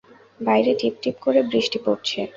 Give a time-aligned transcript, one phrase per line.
[0.39, 2.19] বাইরে টিপটিপ করে বৃষ্টি পড়ছে।